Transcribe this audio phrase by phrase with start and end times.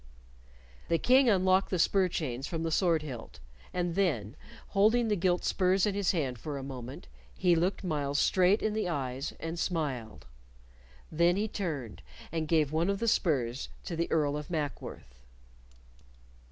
[0.87, 3.39] The King unlocked the spur chains from the sword hilt,
[3.71, 4.35] and then,
[4.69, 8.73] holding the gilt spurs in his hand for a moment, he looked Myles straight in
[8.73, 10.25] the eyes and smiled.
[11.11, 12.01] Then he turned,
[12.31, 15.19] and gave one of the spurs to the Earl of Mackworth.